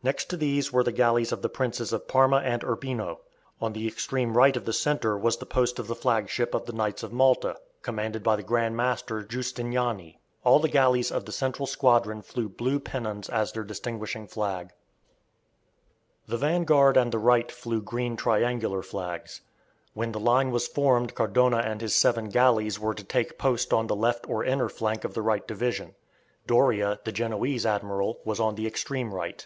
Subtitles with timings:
[0.00, 3.18] Next to these were the galleys of the Princes of Parma and Urbino.
[3.60, 6.72] On the extreme right of the centre was the post of the flagship of the
[6.72, 10.20] Knights of Malta, commanded by the Grand Master Giustiniani.
[10.44, 14.70] All the galleys of the central squadron flew blue pennons as their distinguishing flag.
[16.28, 19.40] The vanguard and the right flew green triangular flags.
[19.94, 23.88] When the line was formed Cardona and his seven galleys were to take post on
[23.88, 25.96] the left or inner flank of the right division.
[26.46, 29.44] Doria, the Genoese admiral, was on the extreme right.